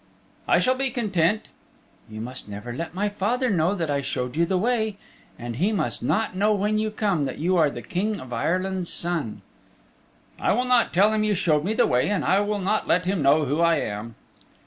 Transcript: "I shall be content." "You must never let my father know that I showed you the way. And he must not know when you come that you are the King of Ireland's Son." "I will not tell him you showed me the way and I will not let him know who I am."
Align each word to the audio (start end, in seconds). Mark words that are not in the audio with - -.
"I 0.47 0.57
shall 0.57 0.73
be 0.73 0.89
content." 0.89 1.47
"You 2.09 2.21
must 2.21 2.49
never 2.49 2.73
let 2.73 2.95
my 2.95 3.07
father 3.07 3.51
know 3.51 3.75
that 3.75 3.91
I 3.91 4.01
showed 4.01 4.35
you 4.35 4.47
the 4.47 4.57
way. 4.57 4.97
And 5.37 5.57
he 5.57 5.71
must 5.71 6.01
not 6.01 6.35
know 6.35 6.55
when 6.55 6.79
you 6.79 6.89
come 6.89 7.25
that 7.25 7.37
you 7.37 7.55
are 7.55 7.69
the 7.69 7.83
King 7.83 8.19
of 8.19 8.33
Ireland's 8.33 8.91
Son." 8.91 9.43
"I 10.39 10.53
will 10.53 10.65
not 10.65 10.91
tell 10.91 11.13
him 11.13 11.23
you 11.23 11.35
showed 11.35 11.63
me 11.63 11.75
the 11.75 11.85
way 11.85 12.09
and 12.09 12.25
I 12.25 12.39
will 12.39 12.57
not 12.57 12.87
let 12.87 13.05
him 13.05 13.21
know 13.21 13.45
who 13.45 13.61
I 13.61 13.75
am." 13.75 14.15